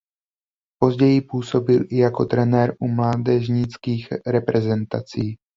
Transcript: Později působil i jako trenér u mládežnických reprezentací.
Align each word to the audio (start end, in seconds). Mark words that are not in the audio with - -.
Později 0.79 1.21
působil 1.21 1.83
i 1.89 1.97
jako 1.97 2.25
trenér 2.25 2.75
u 2.79 2.87
mládežnických 2.87 4.07
reprezentací. 4.27 5.37